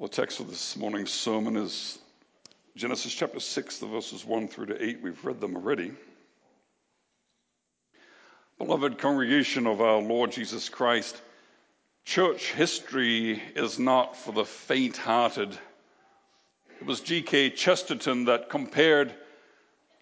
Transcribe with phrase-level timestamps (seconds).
[0.00, 1.98] The text of this morning's sermon is
[2.74, 5.02] Genesis chapter 6, the verses 1 through to 8.
[5.02, 5.92] We've read them already.
[8.56, 11.20] Beloved congregation of our Lord Jesus Christ,
[12.06, 15.52] church history is not for the faint hearted.
[16.80, 17.50] It was G.K.
[17.50, 19.12] Chesterton that compared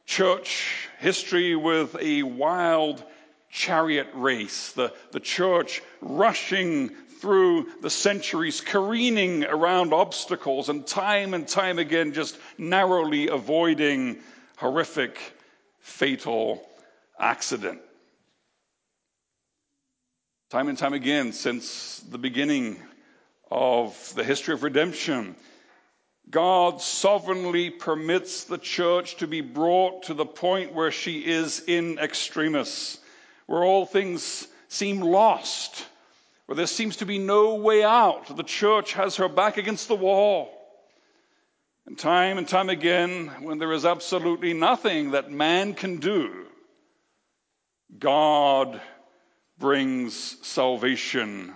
[0.07, 3.03] church history with a wild
[3.51, 6.91] chariot race, the, the church rushing
[7.21, 14.19] through the centuries, careening around obstacles and time and time again just narrowly avoiding
[14.57, 15.19] horrific,
[15.81, 16.67] fatal
[17.19, 17.81] accident.
[20.51, 22.79] Time and time again, since the beginning
[23.51, 25.37] of the history of redemption,
[26.31, 31.99] God sovereignly permits the church to be brought to the point where she is in
[31.99, 32.99] extremis,
[33.49, 35.85] where all things seem lost
[36.49, 38.35] where there seems to be no way out.
[38.35, 40.49] The church has her back against the wall.
[41.85, 46.47] And time and time again, when there is absolutely nothing that man can do,
[47.99, 48.81] God
[49.59, 51.53] brings salvation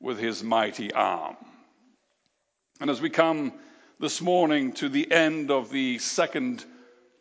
[0.00, 1.36] with his mighty arm.
[2.80, 3.52] And as we come
[4.00, 6.64] this morning to the end of the second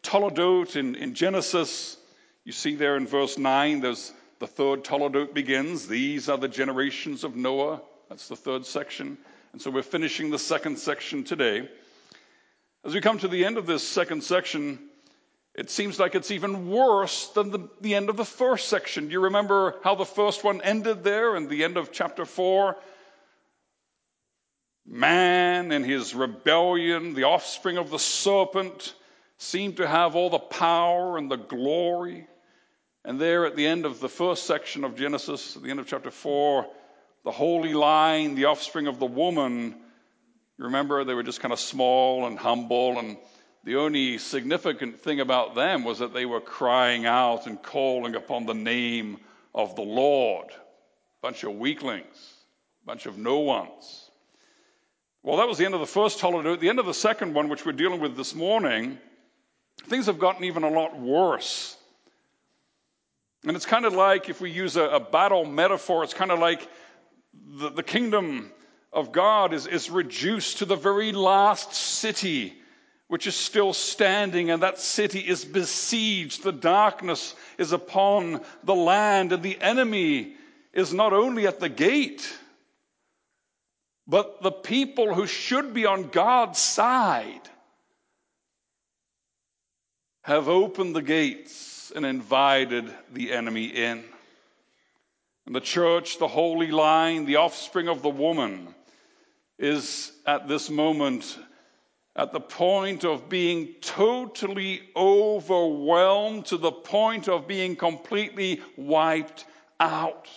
[0.02, 1.98] Toledot in, in Genesis,
[2.46, 5.88] you see there in verse 9, there's the third Toledot begins.
[5.88, 7.82] These are the generations of Noah.
[8.10, 9.18] That's the third section.
[9.54, 11.70] And so we're finishing the second section today.
[12.84, 14.90] As we come to the end of this second section,
[15.56, 19.06] it seems like it's even worse than the, the end of the first section.
[19.06, 22.76] Do you remember how the first one ended there in the end of chapter 4?
[24.86, 28.96] Man and his rebellion, the offspring of the serpent,
[29.38, 32.28] seemed to have all the power and the glory.
[33.06, 35.88] And there at the end of the first section of Genesis, at the end of
[35.88, 36.66] chapter 4,
[37.26, 39.76] the holy line, the offspring of the woman,
[40.58, 43.18] you remember they were just kind of small and humble, and
[43.64, 48.46] the only significant thing about them was that they were crying out and calling upon
[48.46, 49.18] the name
[49.54, 50.48] of the Lord.
[51.22, 52.34] Bunch of weaklings,
[52.86, 54.10] bunch of no ones.
[55.24, 56.54] Well, that was the end of the first Toledot.
[56.54, 58.98] At the end of the second one, which we're dealing with this morning,
[59.88, 61.78] things have gotten even a lot worse.
[63.46, 66.40] And it's kind of like, if we use a, a battle metaphor, it's kind of
[66.40, 66.68] like
[67.60, 68.52] the, the kingdom
[68.92, 72.54] of God is, is reduced to the very last city
[73.14, 76.42] which is still standing, and that city is besieged.
[76.42, 80.34] The darkness is upon the land, and the enemy
[80.74, 82.28] is not only at the gate,
[84.08, 87.50] but the people who should be on God's side
[90.24, 94.04] have opened the gates and invited the enemy in.
[95.46, 98.74] And the church, the holy line, the offspring of the woman,
[99.60, 101.38] is at this moment
[102.16, 109.46] at the point of being totally overwhelmed to the point of being completely wiped
[109.80, 110.30] out.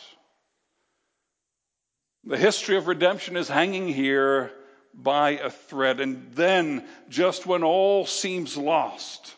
[2.24, 4.50] The history of redemption is hanging here
[4.94, 6.00] by a thread.
[6.00, 9.34] And then, just when all seems lost,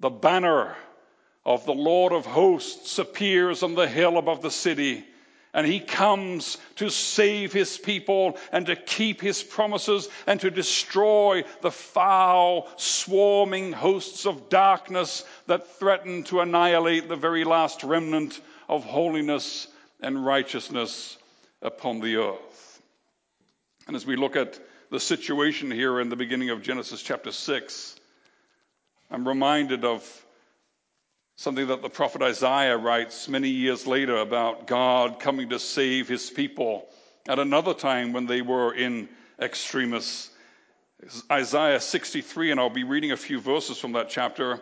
[0.00, 0.76] the banner
[1.44, 5.04] of the Lord of hosts appears on the hill above the city.
[5.54, 11.44] And he comes to save his people and to keep his promises and to destroy
[11.62, 18.84] the foul, swarming hosts of darkness that threaten to annihilate the very last remnant of
[18.84, 19.68] holiness
[20.02, 21.16] and righteousness
[21.62, 22.82] upon the earth.
[23.86, 27.96] And as we look at the situation here in the beginning of Genesis chapter 6,
[29.10, 30.04] I'm reminded of
[31.36, 36.28] something that the prophet Isaiah writes many years later about God coming to save his
[36.28, 36.88] people
[37.28, 39.08] at another time when they were in
[39.40, 40.30] extremis.
[41.30, 44.60] Isaiah 63, and I'll be reading a few verses from that chapter.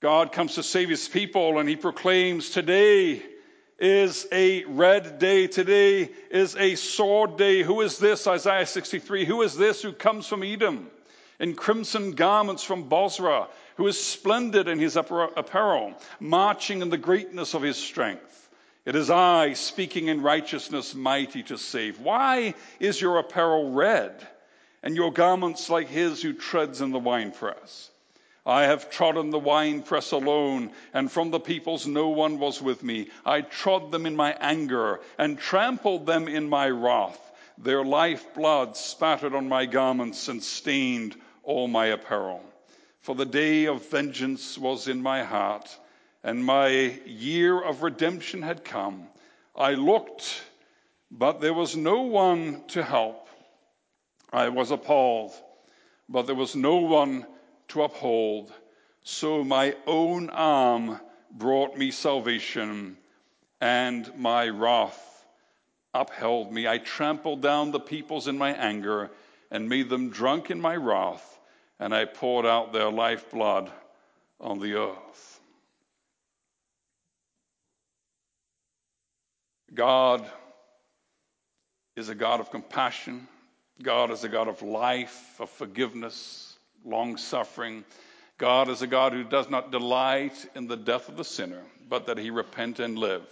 [0.00, 3.22] God comes to save his people and he proclaims, Today
[3.78, 5.46] is a red day.
[5.46, 7.62] Today is a sword day.
[7.62, 8.26] Who is this?
[8.26, 9.26] Isaiah 63.
[9.26, 10.90] Who is this who comes from Edom?
[11.40, 17.54] In crimson garments from Bozrah, who is splendid in his apparel, marching in the greatness
[17.54, 18.50] of his strength.
[18.84, 22.00] It is I, speaking in righteousness, mighty to save.
[22.00, 24.26] Why is your apparel red,
[24.82, 27.90] and your garments like his who treads in the winepress?
[28.46, 33.10] I have trodden the winepress alone, and from the peoples no one was with me.
[33.26, 37.20] I trod them in my anger, and trampled them in my wrath.
[37.58, 41.14] Their lifeblood spattered on my garments and stained
[41.48, 42.42] all my apparel.
[43.00, 45.74] For the day of vengeance was in my heart,
[46.22, 46.68] and my
[47.06, 49.08] year of redemption had come.
[49.56, 50.42] I looked,
[51.10, 53.28] But there was no one to help.
[54.30, 55.32] I was appalled,
[56.06, 57.26] but there was no one
[57.68, 58.52] to uphold.
[59.02, 61.00] So my own arm
[61.30, 62.98] brought me salvation,
[63.58, 65.24] and my wrath
[65.94, 66.68] upheld me.
[66.68, 69.10] I trampled down the peoples in my anger
[69.50, 71.37] and made them drunk in my wrath,
[71.80, 73.70] and I poured out their lifeblood
[74.40, 75.40] on the earth.
[79.72, 80.26] God
[81.96, 83.28] is a God of compassion.
[83.82, 87.84] God is a God of life, of forgiveness, long suffering.
[88.38, 92.06] God is a God who does not delight in the death of the sinner, but
[92.06, 93.26] that he repent and live.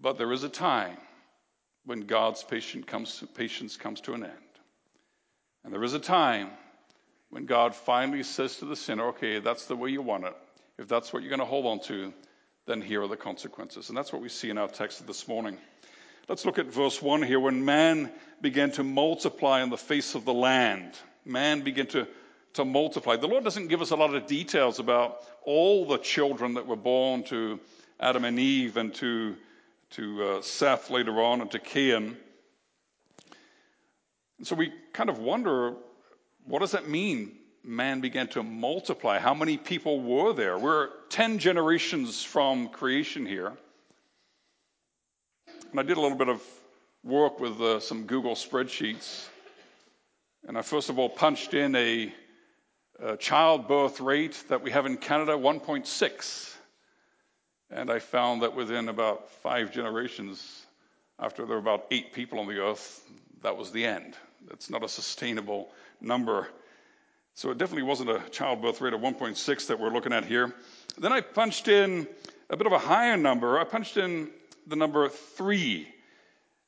[0.00, 0.96] But there is a time
[1.84, 4.41] when God's patience comes, patience comes to an end.
[5.64, 6.50] And there is a time
[7.30, 10.36] when God finally says to the sinner, okay, that's the way you want it.
[10.78, 12.12] If that's what you're going to hold on to,
[12.66, 13.88] then here are the consequences.
[13.88, 15.58] And that's what we see in our text this morning.
[16.28, 17.40] Let's look at verse 1 here.
[17.40, 18.10] When man
[18.40, 20.92] began to multiply on the face of the land,
[21.24, 22.06] man began to,
[22.54, 23.16] to multiply.
[23.16, 26.76] The Lord doesn't give us a lot of details about all the children that were
[26.76, 27.58] born to
[27.98, 29.36] Adam and Eve and to,
[29.90, 32.16] to uh, Seth later on and to Cain.
[34.42, 35.74] And so we kind of wonder
[36.46, 37.36] what does that mean?
[37.62, 39.20] Man began to multiply.
[39.20, 40.58] How many people were there?
[40.58, 43.52] We're 10 generations from creation here.
[45.70, 46.42] And I did a little bit of
[47.04, 49.28] work with uh, some Google spreadsheets.
[50.48, 52.12] And I first of all punched in a,
[52.98, 56.54] a childbirth rate that we have in Canada, 1.6.
[57.70, 60.66] And I found that within about five generations,
[61.20, 63.08] after there were about eight people on the earth,
[63.42, 64.16] that was the end.
[64.48, 66.48] That's not a sustainable number.
[67.34, 70.52] So it definitely wasn't a childbirth rate of 1.6 that we're looking at here.
[70.98, 72.06] Then I punched in
[72.50, 73.58] a bit of a higher number.
[73.58, 74.30] I punched in
[74.66, 75.88] the number three.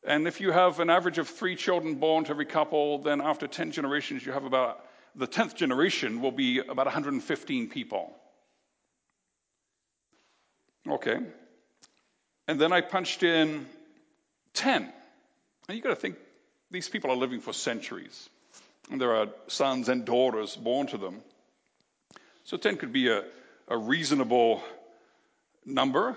[0.06, 3.46] And if you have an average of three children born to every couple, then after
[3.46, 8.14] 10 generations, you have about the 10th generation will be about 115 people.
[10.88, 11.18] Okay.
[12.48, 13.66] And then I punched in
[14.54, 14.92] 10.
[15.68, 16.16] And you've got to think
[16.70, 18.28] these people are living for centuries.
[18.90, 21.22] And there are sons and daughters born to them.
[22.44, 23.24] So 10 could be a,
[23.68, 24.62] a reasonable
[25.64, 26.16] number.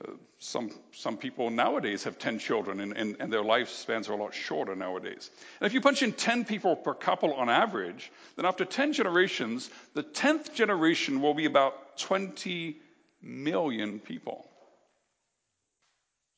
[0.00, 4.16] Uh, some, some people nowadays have 10 children, and, and, and, their lifespans are a
[4.16, 5.30] lot shorter nowadays.
[5.58, 9.70] And if you punch in 10 people per couple on average, then after 10 generations,
[9.94, 12.76] the 10th generation will be about 20
[13.22, 14.46] million people.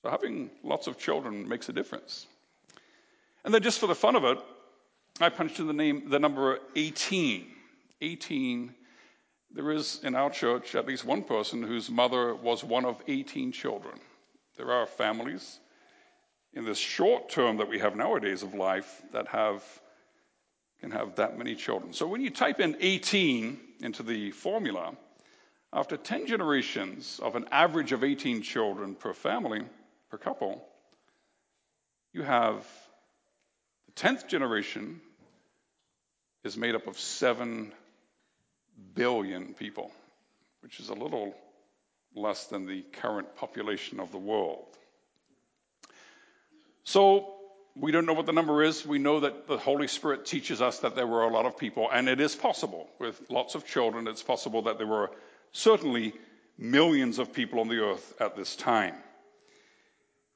[0.02, 2.26] So having lots of children makes a difference.
[3.44, 4.38] And then just for the fun of it,
[5.20, 7.46] I punched in the name, the number 18.
[8.00, 8.74] 18
[9.50, 13.50] there is in our church at least one person whose mother was one of 18
[13.52, 13.98] children.
[14.56, 15.60] There are families
[16.52, 19.62] in this short term that we have nowadays of life that have
[20.80, 21.92] can have that many children.
[21.92, 24.96] So when you type in 18 into the formula,
[25.72, 29.62] after 10 generations of an average of 18 children per family,
[30.08, 30.64] per couple,
[32.12, 32.64] you have
[33.98, 35.00] the 10th generation
[36.44, 37.72] is made up of 7
[38.94, 39.90] billion people,
[40.62, 41.34] which is a little
[42.14, 44.66] less than the current population of the world.
[46.84, 47.34] So
[47.76, 48.86] we don't know what the number is.
[48.86, 51.88] We know that the Holy Spirit teaches us that there were a lot of people,
[51.92, 55.10] and it is possible with lots of children, it's possible that there were
[55.52, 56.14] certainly
[56.56, 58.94] millions of people on the earth at this time.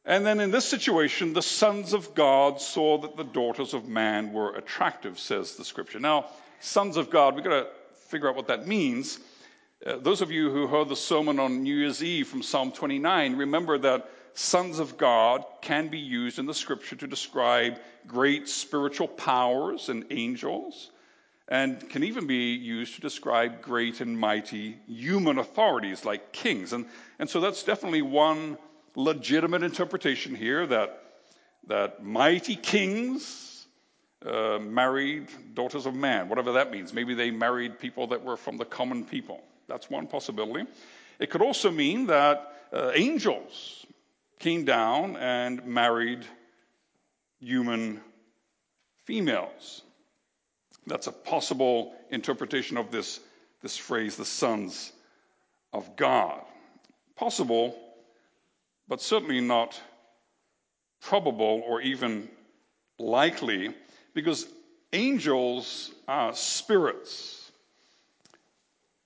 [0.05, 4.33] And then in this situation, the sons of God saw that the daughters of man
[4.33, 6.01] were attractive, says the scripture.
[6.01, 6.27] Now,
[6.61, 7.69] sons of God, we've got to
[8.09, 9.21] figure out what that means.
[9.87, 13.37] Uh, those of you who heard the sermon on New Year's Eve from Psalm 29,
[13.37, 19.09] remember that sons of God can be used in the scripture to describe great spiritual
[19.09, 20.91] powers and angels,
[21.49, 26.73] and can even be used to describe great and mighty human authorities like kings.
[26.73, 26.87] And,
[27.21, 28.59] and so that's definitely one
[28.95, 31.03] legitimate interpretation here that,
[31.69, 33.67] that mighty kings
[34.25, 36.93] uh, married daughters of man, whatever that means.
[36.93, 39.43] Maybe they married people that were from the common people.
[39.69, 40.69] That's one possibility.
[41.19, 43.85] It could also mean that uh, angels
[44.39, 46.25] came down and married
[47.41, 48.01] human
[49.05, 49.83] females.
[50.87, 53.21] That's a possible interpretation of this,
[53.61, 54.93] this phrase, the sons
[55.73, 56.43] of God.
[57.17, 57.77] Possible,
[58.93, 59.81] but certainly not
[61.01, 62.29] probable or even
[62.99, 63.73] likely
[64.13, 64.47] because
[64.93, 67.51] angels are spirits.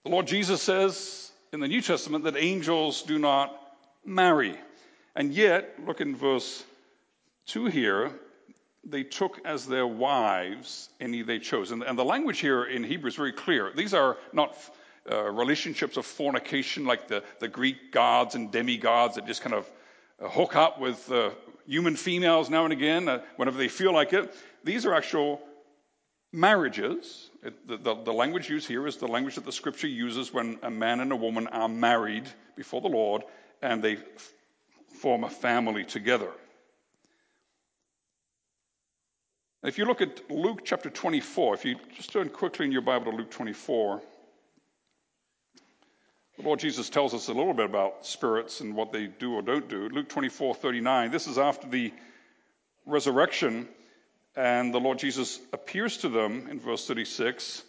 [0.03, 3.57] The Lord Jesus says in the New Testament that angels do not
[4.05, 4.59] marry.
[5.15, 6.65] And yet, look in verse
[7.47, 8.11] 2 here,
[8.83, 11.71] they took as their wives any they chose.
[11.71, 13.71] And, and the language here in Hebrew is very clear.
[13.73, 14.57] These are not
[15.09, 19.71] uh, relationships of fornication like the, the Greek gods and demigods that just kind of
[20.21, 21.31] hook up with uh,
[21.67, 24.35] human females now and again uh, whenever they feel like it.
[24.65, 25.41] These are actual
[26.33, 27.31] marriages.
[27.43, 30.59] It, the, the, the language used here is the language that the scripture uses when
[30.63, 32.25] a man and a woman are married
[32.57, 33.23] before the Lord
[33.63, 34.33] and they f-
[35.01, 36.31] form a family together.
[39.63, 43.11] If you look at Luke chapter 24, if you just turn quickly in your Bible
[43.11, 44.01] to Luke 24,
[46.37, 49.43] the Lord Jesus tells us a little bit about spirits and what they do or
[49.43, 49.89] don't do.
[49.89, 51.93] Luke 24, 39, this is after the
[52.85, 53.67] resurrection,
[54.37, 57.63] and the Lord Jesus appears to them in verse 36.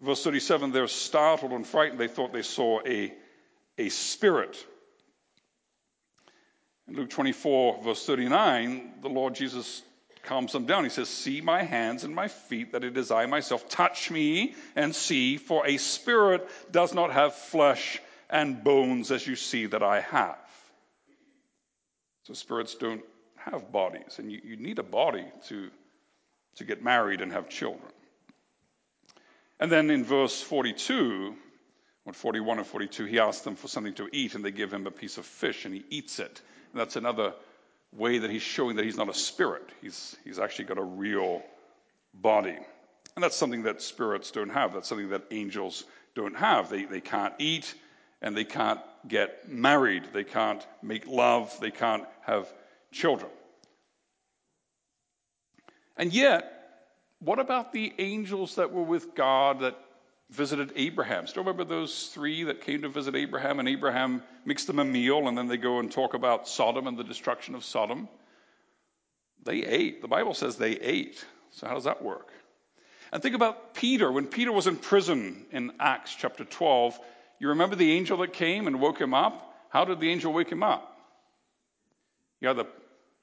[0.00, 2.00] Verse 37, they're startled and frightened.
[2.00, 3.12] They thought they saw a,
[3.76, 4.64] a spirit.
[6.88, 9.82] In Luke 24, verse 39, the Lord Jesus
[10.22, 10.84] calms them down.
[10.84, 13.68] He says, See my hands and my feet, that it is I myself.
[13.68, 19.36] Touch me and see, for a spirit does not have flesh and bones as you
[19.36, 20.38] see that I have.
[22.24, 23.02] So spirits don't
[23.36, 25.70] have bodies, and you, you need a body to,
[26.56, 27.90] to get married and have children.
[29.58, 31.34] And then in verse 42,
[32.06, 34.86] or 41 and 42, he asks them for something to eat, and they give him
[34.86, 36.40] a piece of fish, and he eats it.
[36.72, 37.34] And that's another
[37.92, 39.68] way that he's showing that he's not a spirit.
[39.80, 41.42] He's, he's actually got a real
[42.14, 42.56] body.
[43.16, 44.72] And that's something that spirits don't have.
[44.72, 46.70] That's something that angels don't have.
[46.70, 47.74] They, they can't eat
[48.22, 50.04] and they can't get married.
[50.12, 51.56] They can't make love.
[51.60, 52.52] They can't have
[52.92, 53.30] children.
[55.96, 56.50] And yet,
[57.18, 59.76] what about the angels that were with God that
[60.30, 61.26] visited Abraham.
[61.26, 65.28] Still remember those three that came to visit Abraham, and Abraham mixed them a meal,
[65.28, 68.08] and then they go and talk about Sodom and the destruction of Sodom?
[69.44, 70.02] They ate.
[70.02, 71.24] The Bible says they ate.
[71.52, 72.28] So, how does that work?
[73.12, 74.10] And think about Peter.
[74.12, 76.98] When Peter was in prison in Acts chapter 12,
[77.40, 79.54] you remember the angel that came and woke him up?
[79.70, 80.96] How did the angel wake him up?
[82.40, 82.66] He either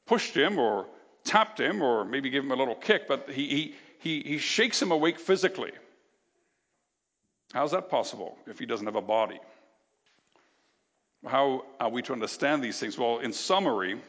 [0.05, 0.87] pushed him or
[1.23, 4.81] tapped him or maybe gave him a little kick, but he, he, he, he shakes
[4.81, 5.71] him awake physically.
[7.53, 9.39] How's that possible if he doesn't have a body?
[11.25, 12.97] How are we to understand these things?
[12.97, 13.99] Well, in summary,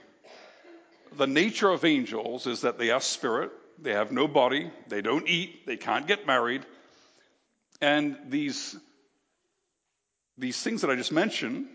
[1.16, 5.26] the nature of angels is that they are spirit, they have no body, they don't
[5.28, 6.66] eat, they can't get married.
[7.80, 8.76] And these,
[10.36, 11.66] these things that I just mentioned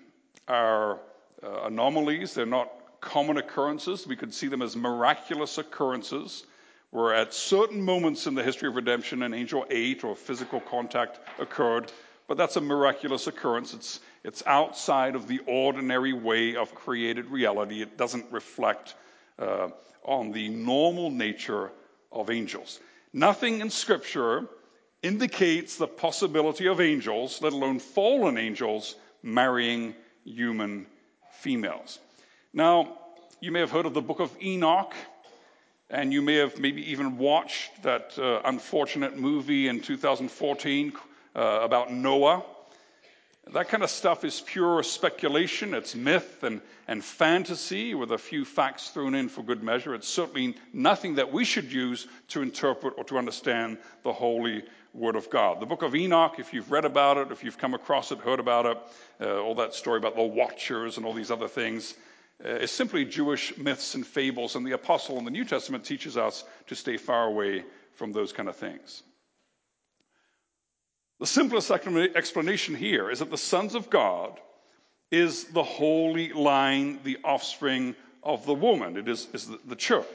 [0.48, 1.00] are
[1.42, 2.70] uh, anomalies, they're not
[3.02, 4.06] common occurrences.
[4.06, 6.46] We could see them as miraculous occurrences
[6.94, 11.20] where at certain moments in the history of redemption an angel ate or physical contact
[11.40, 11.92] occurred,
[12.28, 13.74] but that's a miraculous occurrence.
[13.74, 17.82] It's, it's outside of the ordinary way of created reality.
[17.82, 18.94] It doesn't reflect
[19.40, 19.70] uh,
[20.04, 21.72] on the normal nature
[22.12, 22.80] of angels.
[23.12, 24.46] Nothing in Scripture
[25.02, 29.96] indicates the possibility of angels, let alone fallen angels, marrying
[30.26, 30.86] human
[31.40, 31.98] females.
[32.54, 33.00] Now,
[33.42, 34.94] you may have heard of the book of Enoch.
[35.94, 40.92] And you may have maybe even watched that uh, unfortunate movie in 2014
[41.36, 42.44] uh, about Noah.
[43.54, 45.76] That kind of stuff is pure speculation.
[45.76, 49.94] It's myth and, and fantasy with a few facts thrown in for good measure.
[49.94, 54.64] It's certainly nothing that we should use to interpret or to understand the holy
[54.96, 55.60] word of God.
[55.60, 58.40] The book of Enoch, if you've read about it, if you've come across it, heard
[58.40, 58.78] about it,
[59.22, 61.94] uh, all that story about the watchers and all these other things,
[62.44, 66.18] Uh, is simply Jewish myths and fables, and the apostle in the New Testament teaches
[66.18, 69.04] us to stay far away from those kind of things.
[71.20, 74.42] The simplest explanation here is that the sons of God
[75.10, 78.98] is the holy line, the offspring of the woman.
[78.98, 80.06] It is, is the, the church.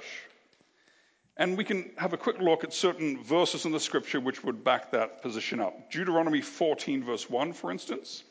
[1.38, 4.64] And we can have a quick look at certain verses in the scripture which would
[4.64, 5.90] back that position up.
[5.90, 8.24] Deuteronomy 14, verse 1, for instance.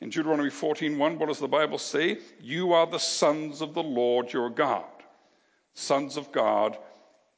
[0.00, 2.18] In Deuteronomy 14:1, what does the Bible say?
[2.40, 4.84] You are the sons of the Lord your God.
[5.74, 6.78] Sons of God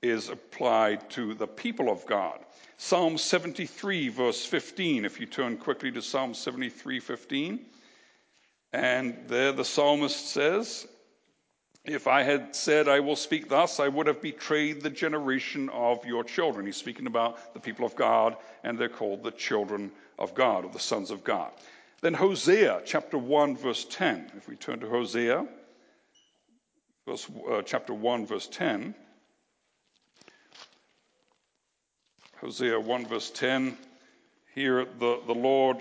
[0.02, 2.44] is applied to the people of God.
[2.76, 7.66] Psalm 73, verse 15, if you turn quickly to Psalm 73, 15.
[8.72, 10.86] And there the psalmist says,
[11.84, 16.04] If I had said, I will speak thus, I would have betrayed the generation of
[16.04, 16.66] your children.
[16.66, 20.70] He's speaking about the people of God, and they're called the children of God, or
[20.70, 21.50] the sons of God.
[22.00, 24.30] Then Hosea chapter 1, verse 10.
[24.36, 25.46] If we turn to Hosea,
[27.06, 28.94] verse, uh, chapter 1, verse 10.
[32.40, 33.76] Hosea 1, verse 10.
[34.54, 35.78] Here the, the Lord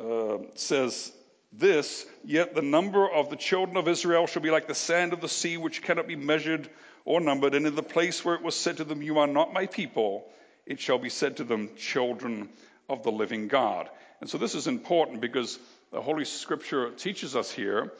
[0.00, 1.12] uh, says
[1.52, 5.20] this, yet the number of the children of Israel shall be like the sand of
[5.20, 6.70] the sea, which cannot be measured
[7.04, 7.54] or numbered.
[7.54, 10.30] And in the place where it was said to them, You are not my people,
[10.64, 12.48] it shall be said to them, Children
[12.88, 13.90] of the living God.
[14.22, 15.58] And so this is important because
[15.90, 17.92] the Holy Scripture teaches us here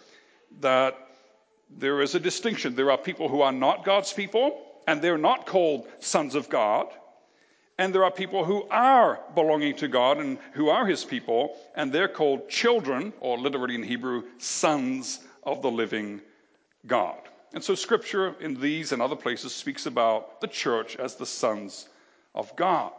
[0.61, 0.97] that
[1.69, 2.77] there is a distinction.
[2.77, 6.87] There are people who are not God's people, and they're not called sons of God.
[7.77, 11.93] And there are people who are belonging to God and who are his people, and
[11.93, 16.21] they're called children, or literally in Hebrew, sons of the living
[16.87, 17.19] God.
[17.53, 21.89] And so scripture in these and other places speaks about the church as the sons
[22.33, 22.93] of God.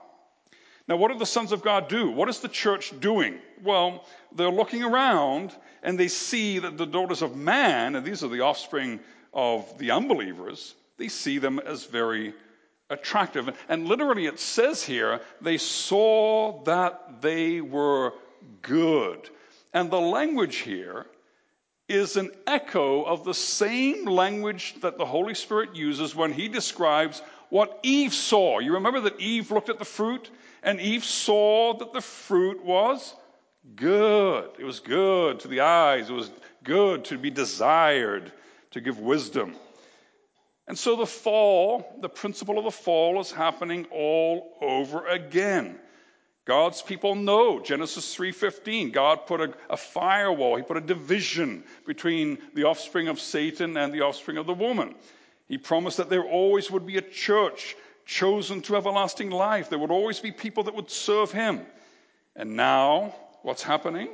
[0.87, 2.11] Now, what do the sons of God do?
[2.11, 3.39] What is the church doing?
[3.63, 8.27] Well, they're looking around and they see that the daughters of man, and these are
[8.27, 8.99] the offspring
[9.33, 12.33] of the unbelievers, they see them as very
[12.89, 13.57] attractive.
[13.69, 18.13] And literally, it says here, they saw that they were
[18.61, 19.29] good.
[19.73, 21.07] And the language here
[21.89, 27.21] is an echo of the same language that the Holy Spirit uses when he describes
[27.53, 28.57] what Eve saw.
[28.57, 30.31] You remember that Eve looked at the fruit,
[30.63, 33.13] and Eve saw that the fruit was
[33.75, 34.49] good.
[34.57, 36.31] It was good to the eyes, it was
[36.63, 38.31] good to be desired,
[38.71, 39.53] to give wisdom.
[40.67, 45.77] And so the fall, the principle of the fall is happening all over again.
[46.45, 48.91] God's people know Genesis 3:15.
[48.93, 53.93] God put a, a, firewall, he put a division between the offspring of Satan and
[53.93, 54.95] the offspring of the woman.
[55.47, 59.69] He promised that there always would be a church chosen to everlasting life.
[59.69, 61.61] There would always be people that would serve him.
[62.35, 64.09] And now, what's happening?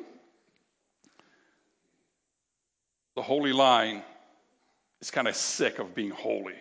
[3.16, 4.04] The holy line
[5.02, 6.56] is kind of sick of being holy.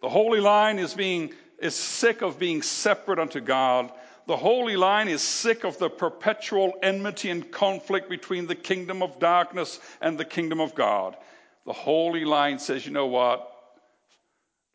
[0.00, 3.92] The holy line is being is sick of being separate unto God.
[4.26, 9.20] The holy line is sick of the perpetual enmity and conflict between the kingdom of
[9.20, 11.16] darkness and the kingdom of God.
[11.64, 13.51] The holy line says, you know what?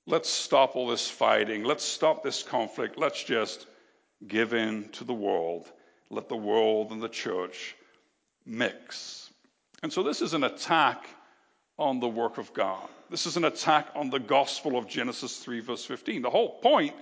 [0.10, 1.66] Let's stop all this fighting.
[1.66, 2.98] Let's stop this conflict.
[2.98, 3.68] Let's just
[4.26, 5.70] give in to the world.
[6.10, 7.76] Let the world and the church
[8.46, 9.30] mix.
[9.84, 11.06] And so this is an attack
[11.78, 12.88] on the work of God.
[13.10, 16.22] This is an attack on the gospel of Genesis 3, verse 15.
[16.22, 16.96] The whole point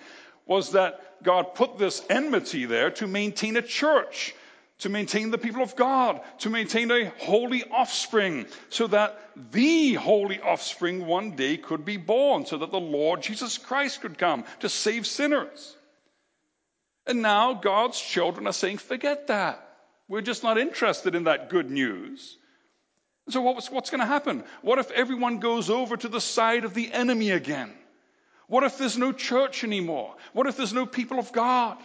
[0.48, 4.34] was that God put this enmity there to maintain a church,
[4.80, 9.20] to maintain the people of God, to maintain a holy offspring, so that
[9.52, 14.18] the holy offspring one day could be born, so that the Lord Jesus Christ could
[14.18, 15.76] come to save sinners.
[17.08, 19.62] And now God's children are saying, forget that.
[20.08, 22.38] We're just not interested in that good news.
[23.30, 24.44] So, what's, what's going to happen?
[24.62, 27.74] What if everyone goes over to the side of the enemy again?
[28.48, 30.16] What if there's no church anymore?
[30.34, 31.78] What if there's no people of God?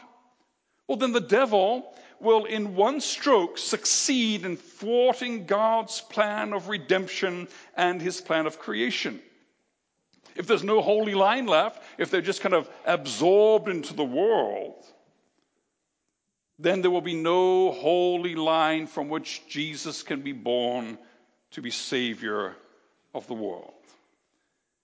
[0.86, 7.48] Well, then the devil will, in one stroke, succeed in thwarting God's plan of redemption
[7.76, 9.20] and his plan of creation.
[10.36, 14.84] If there's no holy line left, if they're just kind of absorbed into the world,
[16.58, 20.98] then there will be no holy line from which Jesus can be born
[21.52, 22.56] to be Savior
[23.14, 23.72] of the world.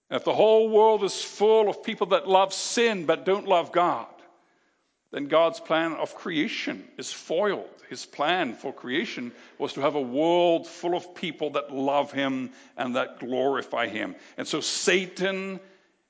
[0.09, 4.07] if the whole world is full of people that love sin but don't love God,
[5.11, 7.69] then God's plan of creation is foiled.
[7.89, 12.51] His plan for creation was to have a world full of people that love Him
[12.75, 14.15] and that glorify Him.
[14.37, 15.61] And so Satan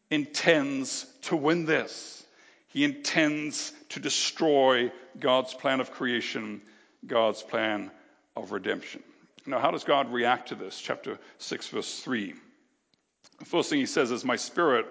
[0.10, 2.26] intends to win this.
[2.70, 6.62] He intends to destroy God's plan of creation,
[7.06, 7.92] God's plan
[8.36, 9.04] of redemption.
[9.46, 10.80] Now, how does God react to this?
[10.80, 12.34] Chapter 6, verse 3.
[13.40, 14.88] The first thing he says is, My spirit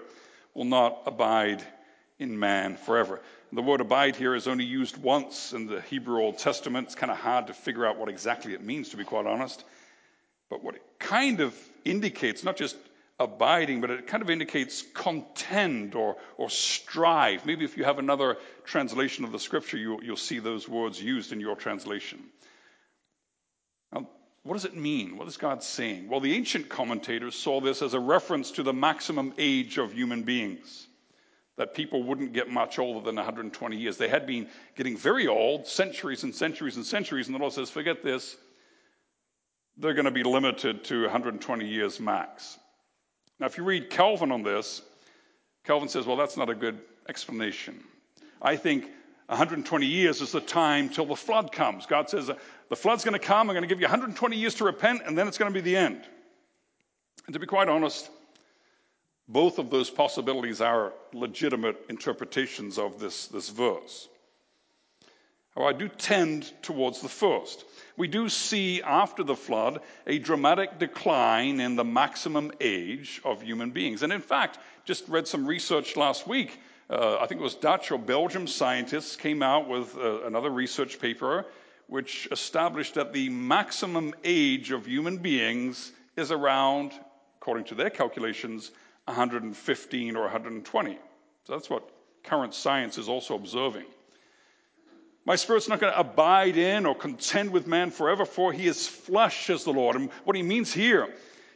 [0.55, 1.63] will not abide
[2.19, 3.21] in man forever.
[3.53, 6.87] The word abide here is only used once in the Hebrew Old Testament.
[6.87, 9.65] It's kind of hard to figure out what exactly it means, to be quite honest.
[10.51, 11.55] But what it kind of
[11.85, 12.77] indicates, not just
[13.19, 17.47] abiding, but it kind of indicates contend or, or strive.
[17.47, 21.33] Maybe if you have another translation of the scripture, you, you'll see those words used
[21.33, 22.23] in your translation.
[23.93, 24.09] Now,
[24.43, 25.17] what does it mean?
[25.17, 26.09] What is God saying?
[26.09, 30.25] Well, the ancient commentators saw this as a reference to the maximum age of human
[30.25, 30.87] beings,
[31.57, 33.97] that people wouldn't get much older than 120 years.
[33.97, 37.71] They had been getting very old, centuries and centuries and centuries, and the Lord says,
[37.71, 38.37] forget this.
[39.79, 42.59] They're going to be limited to 120 years max.
[43.39, 44.83] Now, if you read Calvin on this,
[45.65, 47.83] Calvin says, well, that's not a good explanation.
[48.41, 48.85] I think
[49.27, 51.85] 120 years is the time till the flood comes.
[51.87, 52.31] God says,
[52.69, 53.51] the flood's going to come.
[53.51, 55.63] I'm going to give you 120 years to repent, and then it's going to be
[55.63, 56.03] the end.
[57.27, 58.09] And to be quite honest,
[59.29, 64.09] both of those possibilities are legitimate interpretations of this, this verse.
[65.55, 67.65] However, I do tend towards the first.
[67.97, 73.71] we do see after the flood a dramatic decline in the maximum age of human
[73.71, 74.03] beings.
[74.03, 76.61] And in fact, just read some research last week.
[76.91, 81.01] Uh, I think it was Dutch or Belgium scientists came out with uh, another research
[81.01, 81.47] paper
[81.89, 86.93] which established that the maximum age of human beings is around,
[87.41, 88.73] according to their calculations,
[89.07, 90.99] 115 or 120.
[91.45, 91.89] So that's what
[92.23, 93.87] current science is also observing.
[95.25, 98.87] My spirit's not going to abide in or contend with man forever, for he is
[98.87, 99.97] flesh, as the Lord.
[99.97, 101.09] And what he means here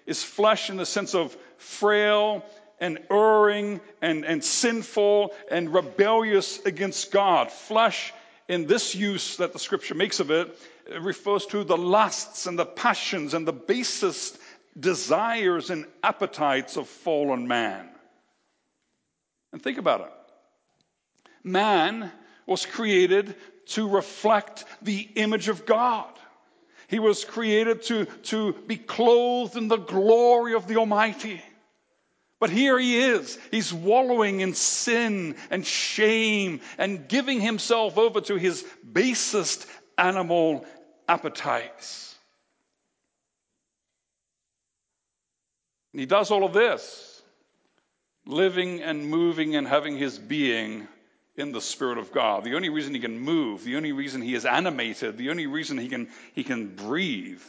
[0.06, 2.44] is flesh in the sense of frail
[2.80, 7.52] and erring and, and sinful and rebellious against God.
[7.52, 8.12] Flesh,
[8.48, 12.58] in this use that the scripture makes of it, it refers to the lusts and
[12.58, 14.36] the passions and the basest
[14.78, 17.88] desires and appetites of fallen man.
[19.52, 20.12] And think about it.
[21.42, 22.10] Man
[22.46, 23.34] was created
[23.66, 26.10] to reflect the image of God.
[26.88, 31.40] He was created to, to be clothed in the glory of the Almighty.
[32.40, 33.38] But here he is.
[33.50, 39.66] He's wallowing in sin and shame and giving himself over to his basest
[39.98, 40.64] animal
[41.06, 42.16] appetites.
[45.92, 47.22] And he does all of this,
[48.26, 50.86] living and moving and having his being
[51.36, 52.44] in the Spirit of God.
[52.44, 55.78] The only reason he can move, the only reason he is animated, the only reason
[55.78, 57.42] he can, he can breathe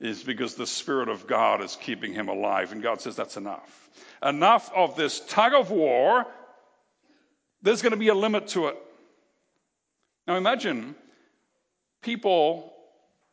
[0.00, 2.72] is because the Spirit of God is keeping him alive.
[2.72, 3.90] And God says, that's enough.
[4.22, 6.26] Enough of this tug of war.
[7.62, 8.76] There's going to be a limit to it.
[10.26, 10.94] Now imagine
[12.02, 12.72] people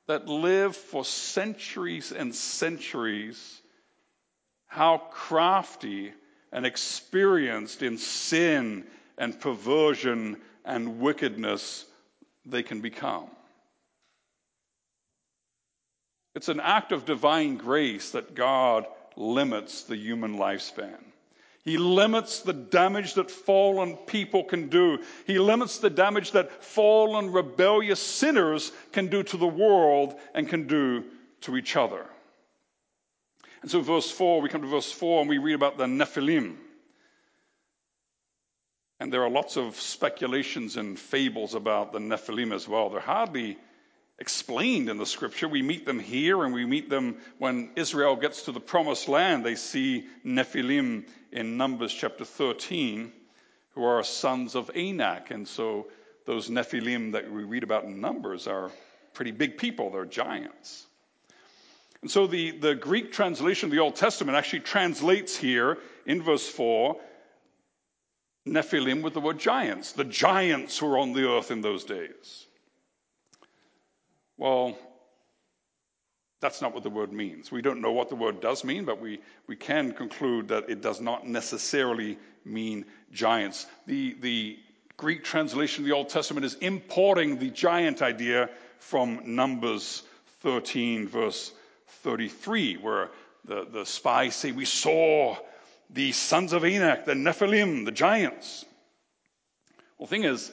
[0.08, 3.62] that live for centuries and centuries,
[4.76, 6.12] how crafty
[6.52, 8.86] and experienced in sin
[9.18, 10.36] and perversion
[10.66, 11.86] and wickedness
[12.46, 13.28] they can become.
[16.36, 18.86] It's an act of divine grace that God
[19.16, 21.00] limits the human lifespan.
[21.64, 25.00] He limits the damage that fallen people can do.
[25.26, 30.68] He limits the damage that fallen, rebellious sinners can do to the world and can
[30.68, 31.06] do
[31.42, 32.06] to each other.
[33.66, 36.56] And so, verse 4, we come to verse 4 and we read about the Nephilim.
[39.00, 42.92] And there are lots of speculations and fables about the Nephilim as well.
[42.92, 43.58] They're hardly
[44.20, 45.48] explained in the scripture.
[45.48, 49.44] We meet them here and we meet them when Israel gets to the promised land.
[49.44, 53.12] They see Nephilim in Numbers chapter 13,
[53.72, 55.32] who are sons of Anak.
[55.32, 55.88] And so
[56.28, 58.70] those Nephilim that we read about in Numbers are
[59.16, 60.86] pretty big people, they're giants.
[62.06, 66.48] And so the, the Greek translation of the Old Testament actually translates here in verse
[66.48, 66.98] 4
[68.48, 72.46] Nephilim with the word giants, the giants were on the earth in those days.
[74.38, 74.78] Well,
[76.42, 77.52] that's not what the word means.
[77.52, 80.82] We don't know what the word does mean, but we, we can conclude that it
[80.82, 83.66] does not necessarily mean giants.
[83.88, 84.60] The, the
[84.96, 90.04] Greek translation of the Old Testament is importing the giant idea from Numbers
[90.42, 91.52] 13, verse
[91.88, 93.10] 33, where
[93.46, 95.38] the, the spies say, We saw
[95.90, 98.66] the sons of Anak, the Nephilim, the giants.
[99.98, 100.52] Well, the thing is,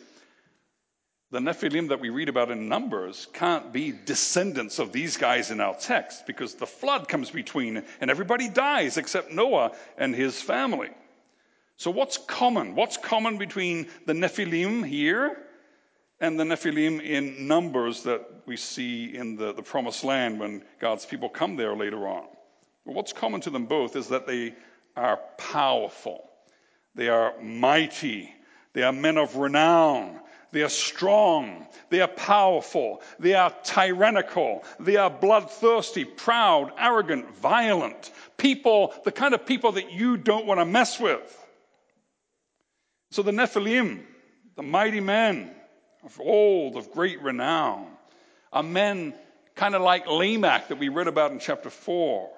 [1.31, 5.61] the Nephilim that we read about in Numbers can't be descendants of these guys in
[5.61, 10.90] our text because the flood comes between and everybody dies except Noah and his family.
[11.79, 12.75] So, what's common?
[12.75, 15.41] What's common between the Nephilim here
[16.22, 21.04] and the Nephilim in Numbers that we see in the, the promised land when God's
[21.04, 22.24] people come there later on?
[22.85, 24.54] Well, what's common to them both is that they
[24.96, 26.30] are powerful,
[26.94, 28.32] they are mighty,
[28.72, 30.20] they are men of renown.
[30.52, 31.66] They are strong.
[31.88, 33.00] They are powerful.
[33.18, 34.64] They are tyrannical.
[34.78, 38.11] They are bloodthirsty, proud, arrogant, violent.
[38.37, 41.46] People, the kind of people that you don't want to mess with.
[43.12, 44.02] So the Nephilim,
[44.54, 45.54] the mighty men
[46.05, 47.87] of old, of great renown,
[48.53, 49.15] are men
[49.55, 52.31] kind of like Lamech that we read about in chapter 4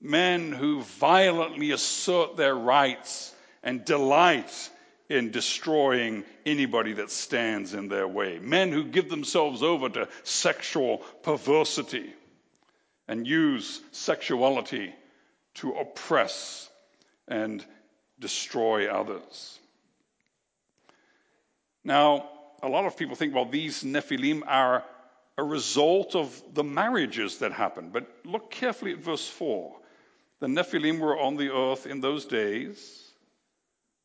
[0.00, 4.70] men who violently assert their rights and delight
[5.08, 8.38] in destroying anybody that stands in their way.
[8.38, 12.12] Men who give themselves over to sexual perversity
[13.08, 14.94] and use sexuality
[15.54, 16.68] to oppress
[17.26, 17.64] and
[18.20, 19.58] destroy others.
[21.82, 22.28] Now,
[22.62, 24.84] a lot of people think, well, these Nephilim are
[25.36, 27.92] a result of the marriages that happened.
[27.92, 29.76] But look carefully at verse 4.
[30.40, 33.04] The Nephilim were on the earth in those days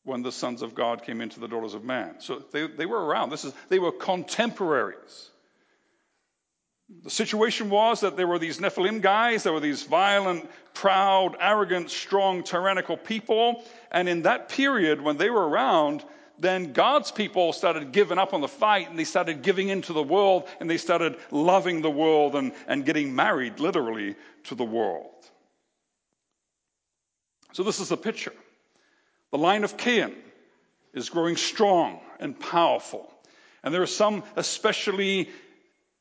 [0.03, 2.15] when the sons of God came into the daughters of man.
[2.19, 3.29] So they, they were around.
[3.29, 5.29] This is, they were contemporaries.
[7.03, 11.89] The situation was that there were these Nephilim guys, there were these violent, proud, arrogant,
[11.89, 13.63] strong, tyrannical people.
[13.91, 16.03] And in that period, when they were around,
[16.43, 20.03] then God's people started giving up on the fight and they started giving into the
[20.03, 25.10] world and they started loving the world and, and getting married literally to the world.
[27.53, 28.34] So, this is the picture.
[29.32, 30.15] The line of Cain
[30.93, 33.12] is growing strong and powerful.
[33.63, 35.29] And there are some especially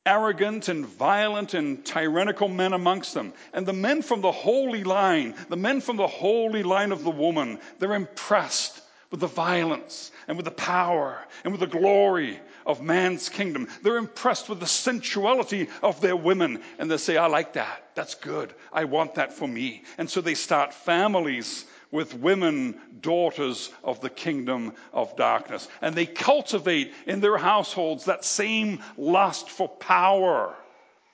[0.04, 3.32] arrogant and violent and tyrannical men amongst them.
[3.52, 7.10] And the men from the holy line, the men from the holy line of the
[7.10, 8.81] woman, they're impressed
[9.12, 13.68] with the violence and with the power and with the glory of man's kingdom.
[13.82, 17.90] They're impressed with the sensuality of their women and they say, I like that.
[17.94, 18.52] That's good.
[18.72, 19.84] I want that for me.
[19.98, 25.68] And so they start families with women, daughters of the kingdom of darkness.
[25.82, 30.56] And they cultivate in their households that same lust for power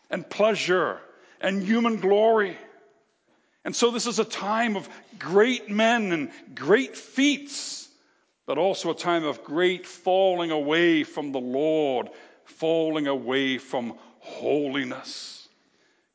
[0.09, 1.01] and pleasure
[1.41, 2.57] and human glory.
[3.65, 7.78] And so this is a time of great men and great feats
[8.49, 12.09] but also a time of great falling away from the Lord,
[12.47, 15.47] falling away from holiness.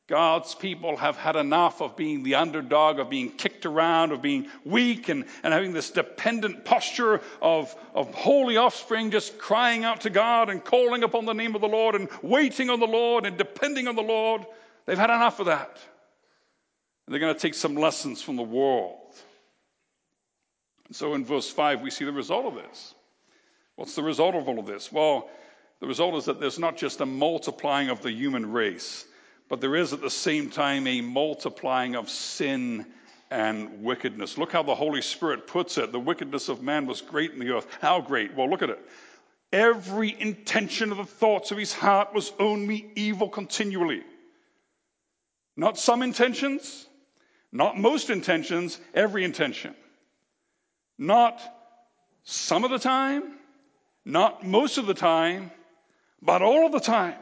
[0.08, 4.48] God's people have had enough of being the underdog, of being kicked around, of being
[4.64, 10.10] weak, and, and having this dependent posture of, of holy offspring just crying out to
[10.10, 13.38] God and calling upon the name of the Lord and waiting on the Lord and
[13.38, 14.44] depending on the Lord.
[14.86, 15.78] They've had enough of that.
[17.06, 18.98] And they're going to take some lessons from the world.
[20.94, 22.94] So in verse 5, we see the result of this.
[23.74, 24.92] What's the result of all of this?
[24.92, 25.28] Well,
[25.80, 29.04] the result is that there's not just a multiplying of the human race,
[29.48, 32.86] but there is at the same time a multiplying of sin
[33.28, 34.38] and wickedness.
[34.38, 35.90] Look how the Holy Spirit puts it.
[35.90, 37.66] The wickedness of man was great in the earth.
[37.80, 38.36] How great?
[38.36, 38.78] Well, look at it.
[39.52, 44.04] Every intention of the thoughts of his heart was only evil continually.
[45.56, 46.86] Not some intentions,
[47.50, 49.74] not most intentions, every intention.
[50.98, 51.40] Not
[52.22, 53.38] some of the time,
[54.04, 55.50] not most of the time,
[56.22, 57.16] but all of the time.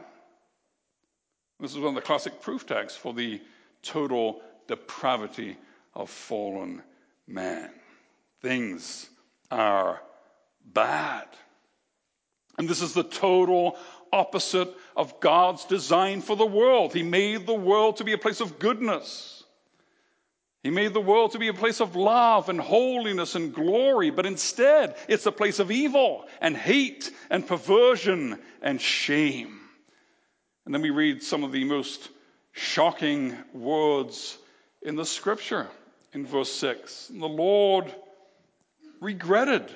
[1.59, 3.41] This is one of the classic proof texts for the
[3.81, 5.57] total depravity
[5.93, 6.81] of fallen
[7.27, 7.69] man.
[8.41, 9.09] Things
[9.51, 10.01] are
[10.73, 11.27] bad.
[12.57, 13.77] And this is the total
[14.11, 16.93] opposite of God's design for the world.
[16.93, 19.42] He made the world to be a place of goodness.
[20.63, 24.25] He made the world to be a place of love and holiness and glory, but
[24.25, 29.59] instead it's a place of evil and hate and perversion and shame.
[30.65, 32.09] And then we read some of the most
[32.53, 34.37] shocking words
[34.81, 35.67] in the scripture
[36.13, 37.09] in verse 6.
[37.09, 37.93] And The Lord
[39.01, 39.69] regretted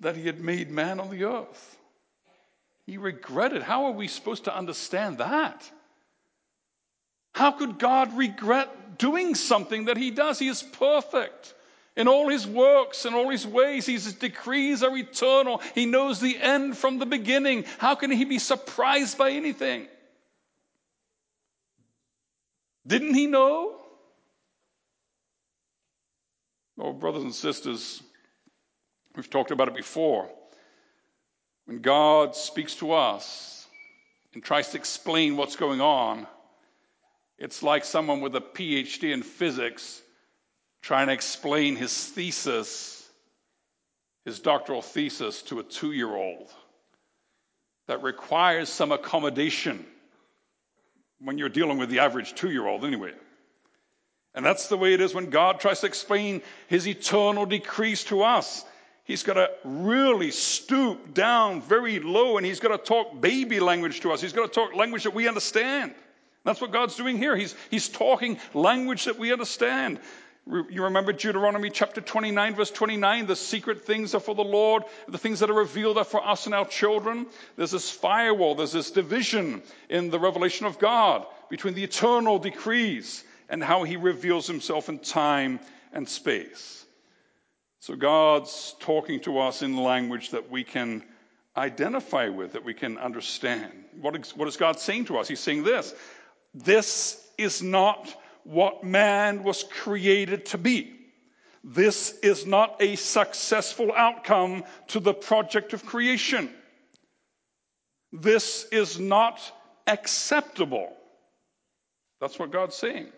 [0.00, 1.76] that he had made man on the earth.
[2.86, 3.62] He regretted.
[3.62, 5.70] How are we supposed to understand that?
[7.36, 10.38] How could God regret doing something that he does?
[10.38, 11.52] He is perfect.
[11.94, 15.60] In all his works and all his ways, his decrees are eternal.
[15.74, 17.66] He knows the end from the beginning.
[17.76, 19.86] How can he be surprised by anything?
[22.86, 23.82] Didn't he know?
[26.80, 28.02] Oh, brothers and sisters,
[29.14, 30.30] we've talked about it before.
[31.66, 33.66] When God speaks to us
[34.32, 36.26] and tries to explain what's going on,
[37.38, 40.02] it's like someone with a PhD in physics
[40.82, 43.08] trying to explain his thesis,
[44.24, 46.50] his doctoral thesis, to a two year old.
[47.88, 49.84] That requires some accommodation
[51.20, 53.12] when you're dealing with the average two year old, anyway.
[54.34, 58.22] And that's the way it is when God tries to explain his eternal decrees to
[58.22, 58.64] us.
[59.04, 64.00] He's got to really stoop down very low and he's got to talk baby language
[64.00, 64.20] to us.
[64.20, 65.94] He's got to talk language that we understand.
[66.46, 67.36] That's what God's doing here.
[67.36, 69.98] He's, he's talking language that we understand.
[70.46, 75.18] You remember Deuteronomy chapter 29, verse 29 the secret things are for the Lord, the
[75.18, 77.26] things that are revealed are for us and our children.
[77.56, 83.24] There's this firewall, there's this division in the revelation of God between the eternal decrees
[83.48, 85.58] and how he reveals himself in time
[85.92, 86.86] and space.
[87.80, 91.02] So God's talking to us in language that we can
[91.56, 93.72] identify with, that we can understand.
[94.00, 95.26] What is, what is God saying to us?
[95.26, 95.92] He's saying this
[96.56, 98.14] this is not
[98.44, 100.92] what man was created to be.
[101.62, 106.48] This is not a successful outcome to the project of creation.
[108.12, 109.40] This is not
[109.86, 110.92] acceptable.
[112.20, 113.08] That's what God's saying.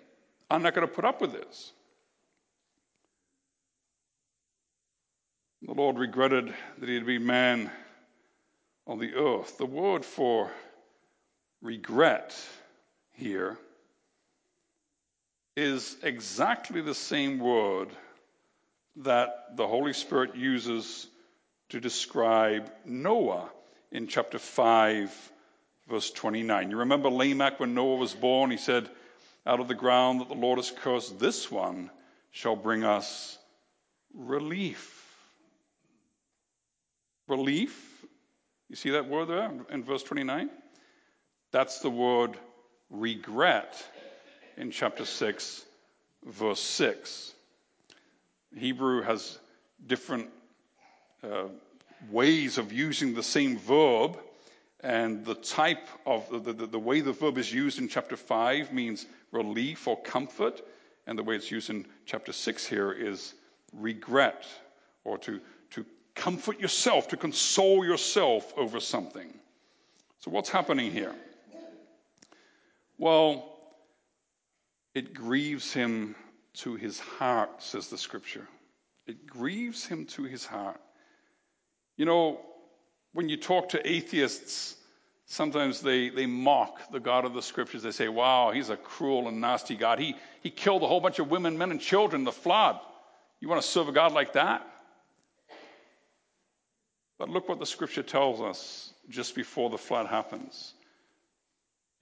[0.50, 1.72] I'm not going to put up with this.
[5.62, 7.70] The Lord regretted that he had been man
[8.86, 9.58] on the earth.
[9.58, 10.50] The word for
[11.60, 12.34] regret
[13.18, 13.58] here
[15.56, 17.88] is exactly the same word
[18.96, 21.08] that the Holy Spirit uses
[21.70, 23.50] to describe Noah
[23.90, 25.32] in chapter 5,
[25.88, 26.70] verse 29.
[26.70, 28.52] You remember Lamech when Noah was born?
[28.52, 28.88] He said,
[29.44, 31.90] Out of the ground that the Lord has cursed, this one
[32.30, 33.36] shall bring us
[34.14, 34.94] relief.
[37.26, 38.04] Relief?
[38.70, 40.50] You see that word there in verse 29?
[41.50, 42.36] That's the word
[42.90, 43.84] regret
[44.56, 45.64] in chapter 6,
[46.24, 47.34] verse 6.
[48.56, 49.38] Hebrew has
[49.86, 50.28] different
[51.22, 51.44] uh,
[52.10, 54.18] ways of using the same verb,
[54.80, 58.72] and the type of the, the, the way the verb is used in chapter 5
[58.72, 60.62] means relief or comfort,
[61.06, 63.34] and the way it's used in chapter 6 here is
[63.72, 64.46] regret
[65.04, 69.32] or to, to comfort yourself, to console yourself over something.
[70.20, 71.14] So, what's happening here?
[72.98, 73.56] Well,
[74.94, 76.16] it grieves him
[76.54, 78.46] to his heart, says the scripture.
[79.06, 80.80] It grieves him to his heart.
[81.96, 82.40] You know,
[83.12, 84.76] when you talk to atheists,
[85.26, 87.82] sometimes they, they mock the God of the scriptures.
[87.82, 89.98] They say, wow, he's a cruel and nasty God.
[89.98, 92.78] He, he killed a whole bunch of women, men, and children the flood.
[93.40, 94.66] You want to serve a God like that?
[97.18, 100.74] But look what the scripture tells us just before the flood happens.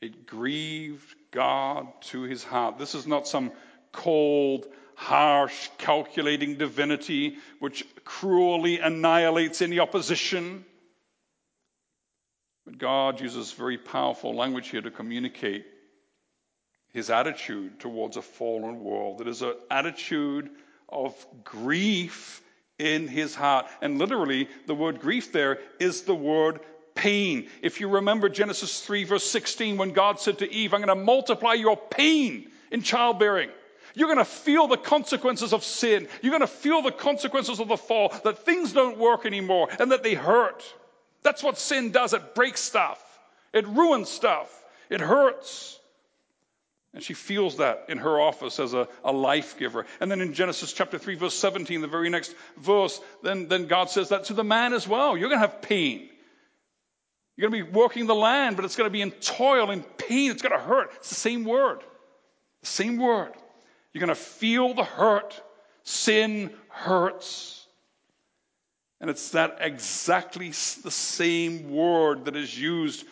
[0.00, 2.78] It grieved God to his heart.
[2.78, 3.52] This is not some
[3.92, 10.64] cold, harsh, calculating divinity which cruelly annihilates any opposition.
[12.66, 15.64] But God uses very powerful language here to communicate
[16.92, 19.20] his attitude towards a fallen world.
[19.20, 20.50] It is an attitude
[20.88, 22.42] of grief
[22.78, 23.66] in his heart.
[23.80, 26.60] And literally, the word grief there is the word
[26.96, 27.48] pain.
[27.62, 31.04] If you remember Genesis 3, verse 16, when God said to Eve, I'm going to
[31.04, 33.50] multiply your pain in childbearing.
[33.94, 36.08] You're going to feel the consequences of sin.
[36.20, 39.92] You're going to feel the consequences of the fall, that things don't work anymore and
[39.92, 40.64] that they hurt.
[41.22, 42.12] That's what sin does.
[42.12, 43.02] It breaks stuff,
[43.52, 45.80] it ruins stuff, it hurts.
[46.94, 49.84] And she feels that in her office as a, a life giver.
[50.00, 53.90] And then in Genesis chapter 3, verse 17, the very next verse, then, then God
[53.90, 55.14] says that to the man as well.
[55.14, 56.08] You're going to have pain.
[57.36, 59.84] You're going to be working the land, but it's going to be in toil and
[59.98, 60.30] pain.
[60.30, 60.90] It's going to hurt.
[60.96, 61.80] It's the same word.
[62.60, 63.32] The same word.
[63.92, 65.40] You're going to feel the hurt.
[65.84, 67.66] Sin hurts.
[69.00, 73.04] And it's that exactly the same word that is used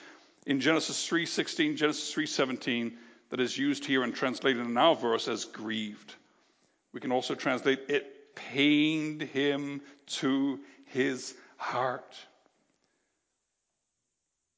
[0.47, 2.97] in Genesis 3:16, Genesis 3:17
[3.31, 6.15] that is used here and translated in our verse as grieved.
[6.93, 12.17] We can also translate it pained him to his heart.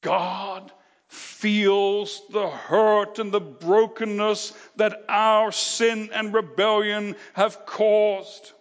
[0.07, 0.71] God
[1.07, 8.53] feels the hurt and the brokenness that our sin and rebellion have caused.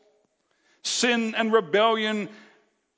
[0.83, 2.29] Sin and rebellion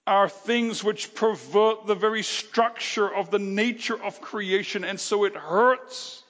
[0.06, 5.36] are things which pervert the very structure of the nature of creation, and so it
[5.36, 6.22] hurts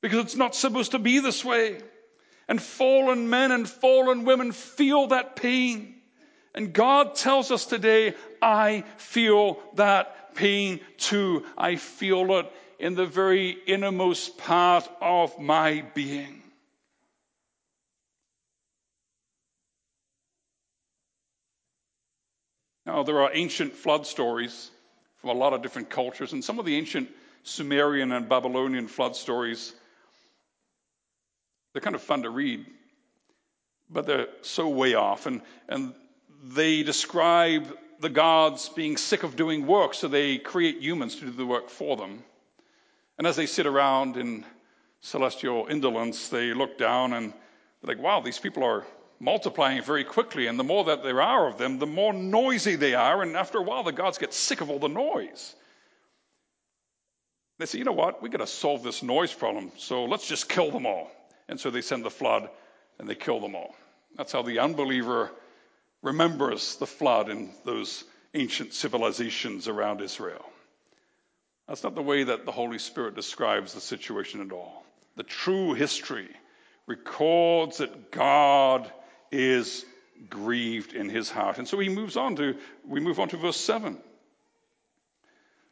[0.00, 1.80] because it's not supposed to be this way.
[2.48, 5.94] And fallen men and fallen women feel that pain.
[6.52, 11.44] And God tells us today, I feel that pain too.
[11.56, 16.42] I feel it in the very innermost part of my being.
[22.86, 24.70] Now, there are ancient flood stories
[25.18, 27.08] from a lot of different cultures, and some of the ancient
[27.42, 29.72] Sumerian and Babylonian flood stories,
[31.72, 32.66] they're kind of fun to read,
[33.90, 35.26] but they're so way off.
[35.26, 35.94] And, and
[36.42, 37.66] they describe
[38.00, 41.68] the gods being sick of doing work, so they create humans to do the work
[41.68, 42.24] for them.
[43.18, 44.44] And as they sit around in
[45.02, 47.32] celestial indolence, they look down and
[47.82, 48.86] they're like, wow, these people are
[49.18, 50.46] multiplying very quickly.
[50.46, 53.22] And the more that there are of them, the more noisy they are.
[53.22, 55.54] And after a while, the gods get sick of all the noise.
[57.58, 58.22] They say, you know what?
[58.22, 59.72] We've got to solve this noise problem.
[59.76, 61.10] So let's just kill them all.
[61.50, 62.48] And so they send the flood
[62.98, 63.74] and they kill them all.
[64.16, 65.30] That's how the unbeliever
[66.02, 70.44] remembers the flood in those ancient civilizations around Israel.
[71.68, 74.84] That's not the way that the Holy Spirit describes the situation at all.
[75.16, 76.28] The true history
[76.86, 78.90] records that God
[79.30, 79.84] is
[80.28, 81.58] grieved in his heart.
[81.58, 83.98] And so he moves on to, we move on to verse 7.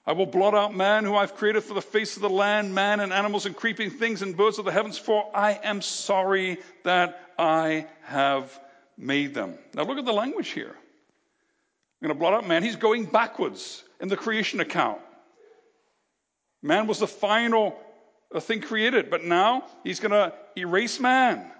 [0.06, 3.00] I will blot out man who I've created for the face of the land, man
[3.00, 7.20] and animals and creeping things and birds of the heavens, for I am sorry that
[7.38, 8.58] I have
[8.98, 9.54] made them.
[9.74, 10.74] Now look at the language here.
[12.00, 12.62] I'm going to blot out man.
[12.62, 15.00] He's going backwards in the creation account.
[16.62, 17.78] Man was the final
[18.34, 21.50] uh, thing created, but now he's going to erase man,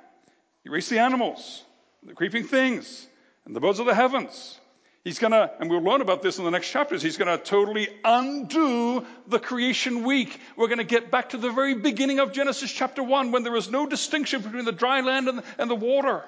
[0.65, 1.65] erase the animals,
[2.05, 3.07] the creeping things,
[3.47, 4.59] and the birds of the heavens.
[5.05, 7.43] He's going to, and we'll learn about this in the next chapters, he's going to
[7.43, 10.39] totally undo the creation week.
[10.57, 13.57] We're going to get back to the very beginning of Genesis chapter 1 when there
[13.57, 16.25] is no distinction between the dry land and, and the water.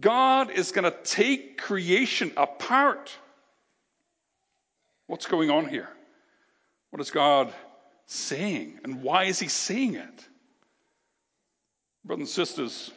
[0.00, 3.12] God is going to take creation apart.
[5.06, 5.88] What's going on here?
[6.90, 7.52] What is God
[8.06, 8.80] saying?
[8.84, 10.28] And why is he saying it?
[12.04, 12.90] Brothers and sisters,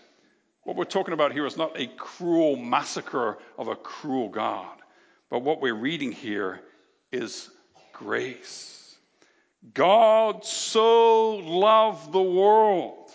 [0.64, 4.78] what we're talking about here is not a cruel massacre of a cruel God,
[5.30, 6.62] but what we're reading here
[7.12, 7.50] is
[7.94, 8.96] grace.
[9.74, 13.12] God so loved the world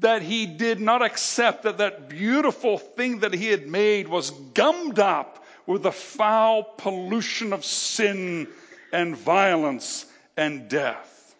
[0.00, 4.98] that he did not accept that that beautiful thing that he had made was gummed
[4.98, 8.48] up with the foul pollution of sin
[8.92, 11.34] and violence and death.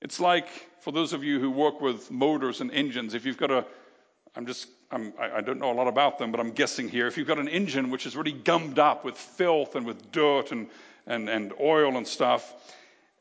[0.00, 0.48] It's like,
[0.80, 3.64] for those of you who work with motors and engines, if you've got a
[4.36, 7.06] I'm just, I'm, I don't know a lot about them, but I'm guessing here.
[7.06, 10.50] If you've got an engine which is really gummed up with filth and with dirt
[10.50, 10.66] and,
[11.06, 12.52] and, and oil and stuff,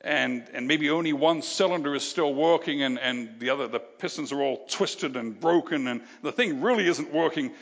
[0.03, 4.31] and, and maybe only one cylinder is still working and, and the other, the pistons
[4.31, 7.53] are all twisted and broken and the thing really isn't working,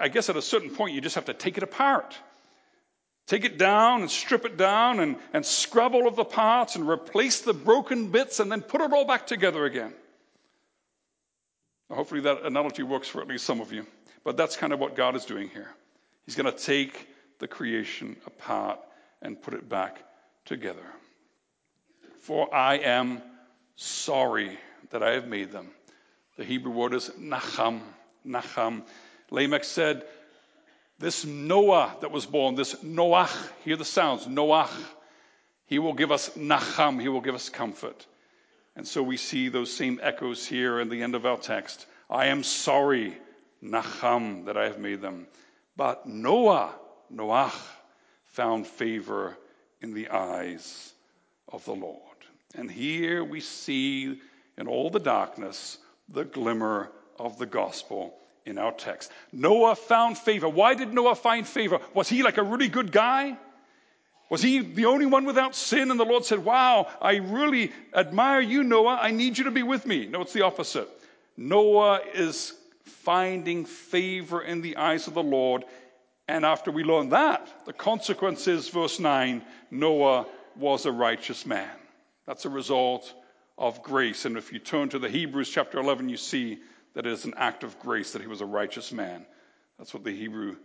[0.00, 2.16] I guess at a certain point you just have to take it apart.
[3.26, 6.88] Take it down and strip it down and, and scrub all of the parts and
[6.88, 9.92] replace the broken bits and then put it all back together again.
[11.90, 13.84] Hopefully, that analogy works for at least some of you.
[14.24, 15.68] But that's kind of what God is doing here.
[16.24, 18.78] He's going to take the creation apart
[19.22, 20.04] and put it back
[20.44, 20.84] together.
[22.20, 23.22] For I am
[23.76, 24.58] sorry
[24.90, 25.70] that I have made them.
[26.36, 27.80] The Hebrew word is nacham.
[28.26, 28.82] Nacham.
[29.30, 30.04] Lamech said,
[30.98, 34.70] This Noah that was born, this Noach, hear the sounds, Noach,
[35.66, 38.06] he will give us nacham, he will give us comfort.
[38.76, 41.86] And so we see those same echoes here in the end of our text.
[42.08, 43.16] I am sorry,
[43.62, 45.26] Nacham, that I have made them.
[45.76, 46.74] But Noah,
[47.12, 47.54] Noach,
[48.26, 49.36] found favor
[49.80, 50.92] in the eyes
[51.52, 51.96] of the Lord.
[52.54, 54.20] And here we see
[54.58, 55.78] in all the darkness
[56.08, 58.14] the glimmer of the gospel
[58.46, 59.12] in our text.
[59.32, 60.48] Noah found favor.
[60.48, 61.80] Why did Noah find favor?
[61.94, 63.36] Was he like a really good guy?
[64.28, 65.90] Was he the only one without sin?
[65.90, 68.98] And the Lord said, Wow, I really admire you, Noah.
[69.00, 70.06] I need you to be with me.
[70.06, 70.88] No, it's the opposite.
[71.36, 75.64] Noah is finding favor in the eyes of the Lord.
[76.28, 79.42] And after we learn that, the consequence is, verse 9,
[79.72, 80.26] Noah
[80.56, 81.70] was a righteous man.
[82.26, 83.12] That's a result
[83.58, 84.24] of grace.
[84.24, 86.58] And if you turn to the Hebrews chapter 11, you see
[86.94, 89.26] that it is an act of grace that he was a righteous man.
[89.78, 90.56] That's what the Hebrew,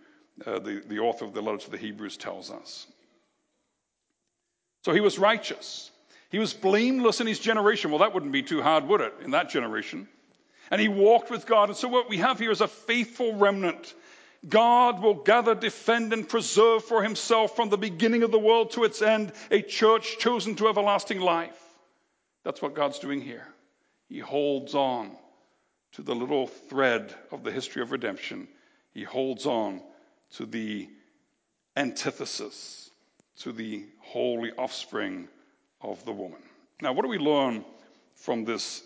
[0.46, 2.88] uh, the, the author of the letter to the Hebrews tells us.
[4.84, 5.92] So he was righteous.
[6.30, 7.92] He was blameless in his generation.
[7.92, 10.08] Well, that wouldn't be too hard, would it, in that generation?
[10.72, 11.70] And he walked with God.
[11.70, 13.94] And so what we have here is a faithful remnant.
[14.48, 18.84] God will gather, defend, and preserve for himself from the beginning of the world to
[18.84, 21.60] its end a church chosen to everlasting life.
[22.44, 23.48] That's what God's doing here.
[24.08, 25.18] He holds on
[25.94, 28.48] to the little thread of the history of redemption.
[28.94, 29.82] He holds on
[30.34, 30.90] to the
[31.76, 32.90] antithesis
[33.38, 35.28] to the holy offspring
[35.82, 36.42] of the woman.
[36.82, 37.66] Now, what do we learn
[38.16, 38.84] from this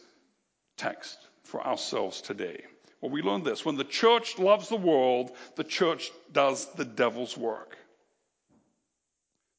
[0.78, 2.64] text for ourselves today?
[3.02, 7.38] Well, we learn this when the church loves the world, the church does the devil's
[7.38, 7.78] work.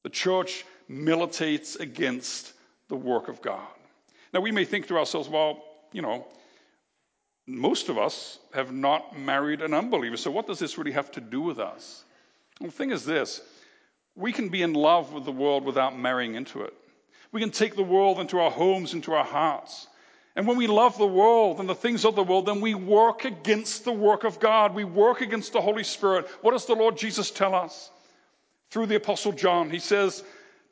[0.03, 2.53] The church militates against
[2.89, 3.67] the work of God.
[4.33, 6.27] Now, we may think to ourselves, well, you know,
[7.47, 11.21] most of us have not married an unbeliever, so what does this really have to
[11.21, 12.05] do with us?
[12.61, 13.41] Well, the thing is this
[14.17, 16.75] we can be in love with the world without marrying into it.
[17.33, 19.87] We can take the world into our homes, into our hearts.
[20.37, 23.25] And when we love the world and the things of the world, then we work
[23.25, 24.75] against the work of God.
[24.75, 26.29] We work against the Holy Spirit.
[26.43, 27.91] What does the Lord Jesus tell us?
[28.71, 30.23] Through the Apostle John, he says,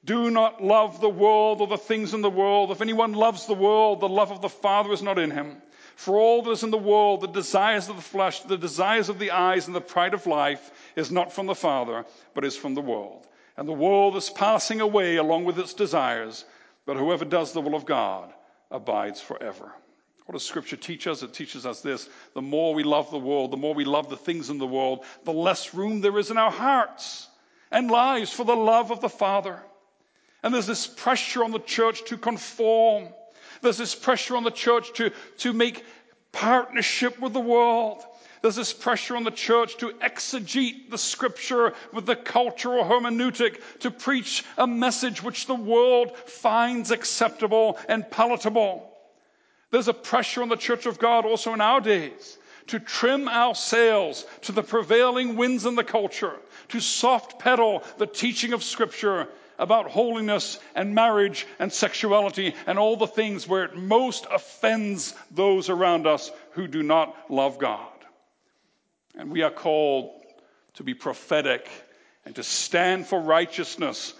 [0.05, 2.71] Do not love the world or the things in the world.
[2.71, 5.61] If anyone loves the world, the love of the Father is not in him.
[5.97, 9.19] For all that is in the world, the desires of the flesh, the desires of
[9.19, 12.05] the eyes, and the pride of life is not from the Father,
[12.35, 13.27] but is from the world.
[13.57, 16.45] And the world is passing away along with its desires,
[16.87, 18.33] but whoever does the will of God
[18.71, 19.73] abides forever.
[20.27, 21.23] What does Scripture teach us?
[21.23, 24.17] It teaches us this the more we love the world, the more we love the
[24.17, 27.29] things in the world, the less room there is in our hearts
[27.71, 29.63] and lives for the love of the Father.
[30.43, 33.09] And there's this pressure on the church to conform
[33.63, 35.85] there's this pressure on the church to, to make
[36.33, 38.03] partnership with the world.
[38.43, 43.91] There's this pressure on the church to exegete the scripture with the cultural hermeneutic, to
[43.91, 48.91] preach a message which the world finds acceptable and palatable.
[49.71, 53.55] There's a pressure on the church of God also in our days to trim our
[53.55, 56.37] sails to the prevailing winds in the culture,
[56.69, 59.27] to soft pedal the teaching of scripture
[59.59, 65.69] about holiness and marriage and sexuality and all the things where it most offends those
[65.69, 67.89] around us who do not love God.
[69.19, 70.13] And we are called
[70.75, 71.69] to be prophetic
[72.25, 74.15] and to stand for righteousness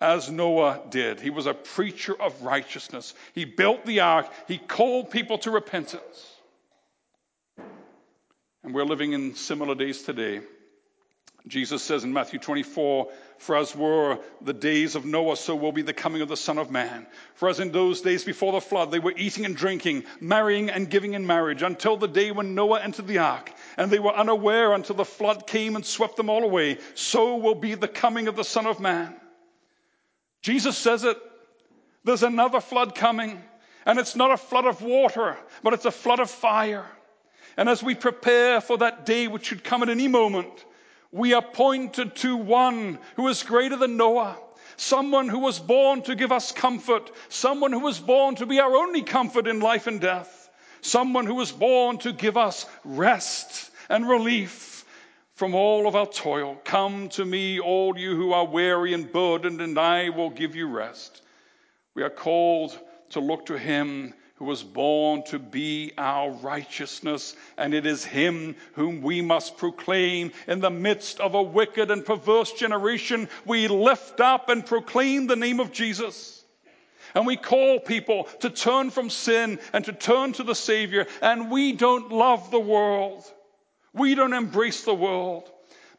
[0.00, 1.18] as Noah did.
[1.18, 3.14] He was a preacher of righteousness.
[3.32, 6.30] He built the ark, he called people to repentance.
[8.62, 10.40] And we're living in similar days today.
[11.46, 15.82] Jesus says in Matthew 24, For as were the days of Noah, so will be
[15.82, 17.06] the coming of the Son of Man.
[17.34, 20.88] For as in those days before the flood, they were eating and drinking, marrying and
[20.88, 24.72] giving in marriage, until the day when Noah entered the ark, and they were unaware
[24.72, 28.36] until the flood came and swept them all away, so will be the coming of
[28.36, 29.14] the Son of Man.
[30.40, 31.18] Jesus says it.
[32.04, 33.42] There's another flood coming,
[33.84, 36.86] and it's not a flood of water, but it's a flood of fire.
[37.58, 40.64] And as we prepare for that day which should come at any moment,
[41.14, 44.36] we are pointed to one who is greater than Noah,
[44.76, 48.74] someone who was born to give us comfort, someone who was born to be our
[48.74, 50.50] only comfort in life and death,
[50.80, 54.84] someone who was born to give us rest and relief
[55.34, 56.60] from all of our toil.
[56.64, 60.66] Come to me, all you who are weary and burdened, and I will give you
[60.66, 61.22] rest.
[61.94, 62.76] We are called
[63.10, 68.56] to look to him who was born to be our righteousness, and it is him
[68.72, 73.28] whom we must proclaim in the midst of a wicked and perverse generation.
[73.46, 76.44] We lift up and proclaim the name of Jesus.
[77.14, 81.06] And we call people to turn from sin and to turn to the Savior.
[81.22, 83.22] And we don't love the world.
[83.92, 85.48] We don't embrace the world,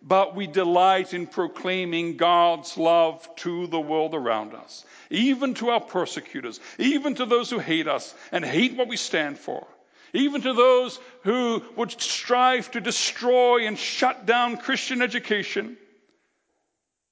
[0.07, 5.79] but we delight in proclaiming God's love to the world around us even to our
[5.79, 9.67] persecutors, even to those who hate us and hate what we stand for,
[10.13, 15.77] even to those who would strive to destroy and shut down Christian education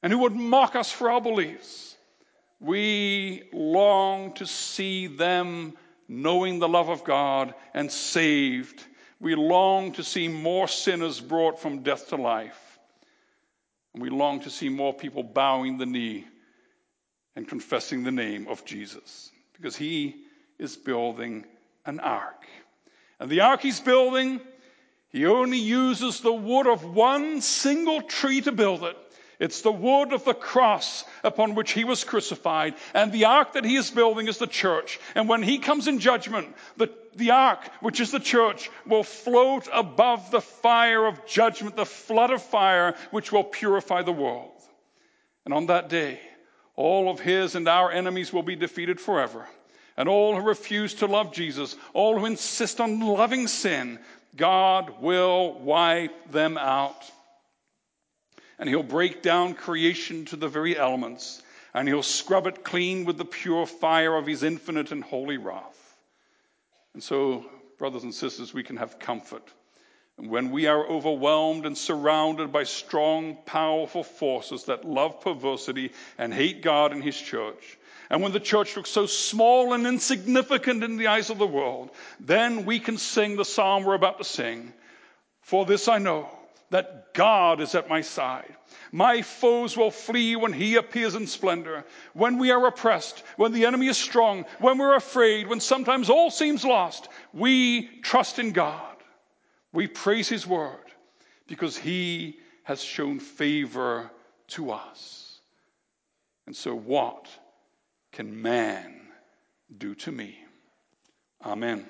[0.02, 1.96] and who would mock us for our beliefs.
[2.60, 5.74] We long to see them
[6.08, 8.84] knowing the love of God and saved.
[9.20, 12.60] We long to see more sinners brought from death to life.
[13.94, 16.26] And we long to see more people bowing the knee
[17.36, 20.16] and confessing the name of Jesus because he
[20.60, 21.46] is building
[21.86, 22.46] an ark.
[23.20, 24.42] And the ark he's building,
[25.10, 28.98] he only uses the wood of one single tree to build it.
[29.40, 32.76] It's the wood of the cross upon which he was crucified.
[32.94, 35.00] And the ark that he is building is the church.
[35.16, 39.68] And when he comes in judgment, the, the ark, which is the church, will float
[39.74, 44.52] above the fire of judgment, the flood of fire which will purify the world.
[45.46, 46.20] And on that day,
[46.76, 49.48] all of his and our enemies will be defeated forever.
[49.96, 54.00] And all who refuse to love Jesus, all who insist on loving sin,
[54.36, 57.04] God will wipe them out.
[58.58, 61.44] And he'll break down creation to the very elements,
[61.74, 65.83] and he'll scrub it clean with the pure fire of his infinite and holy wrath.
[66.94, 67.46] And so,
[67.78, 69.52] brothers and sisters, we can have comfort
[70.18, 76.34] and when we are overwhelmed and surrounded by strong, powerful forces that love perversity and
[76.34, 77.80] hate God and His church,
[78.10, 81.90] and when the church looks so small and insignificant in the eyes of the world,
[82.20, 84.72] then we can sing the psalm we're about to sing.
[85.42, 86.30] For this I know
[86.74, 88.58] that God is at my side.
[88.92, 91.86] My foes will flee when he appears in splendor.
[92.14, 96.32] When we are oppressed, when the enemy is strong, when we're afraid, when sometimes all
[96.32, 98.98] seems lost, we trust in God.
[99.72, 100.92] We praise his word
[101.46, 104.10] because he has shown favor
[104.48, 105.42] to us.
[106.48, 107.28] And so, what
[108.12, 109.00] can man
[109.78, 110.40] do to me?
[111.46, 111.86] Amen.